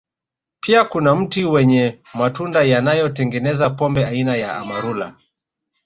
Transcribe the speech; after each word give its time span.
Pia 0.61 0.85
kuna 0.85 1.15
mti 1.15 1.45
wenye 1.45 2.01
matunda 2.13 2.63
yanayotengeneza 2.63 3.69
pombe 3.69 4.05
aina 4.05 4.35
ya 4.35 4.55
Amarula 4.57 5.15